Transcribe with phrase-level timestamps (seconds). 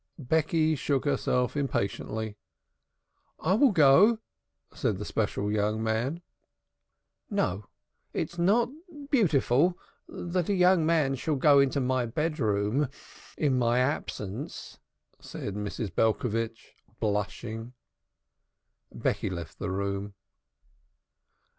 [0.17, 2.35] Becky shook herself impatiently.
[3.39, 4.17] "I will go,"
[4.73, 6.23] said the special young man.
[7.29, 7.67] "No,
[8.11, 8.69] it is not
[9.11, 9.77] beautiful
[10.09, 12.89] that a young man shall go into my bedroom
[13.37, 14.79] in my absence,"
[15.19, 15.93] said Mrs.
[15.93, 17.73] Belcovitch blushing.
[18.91, 20.15] Becky left the room.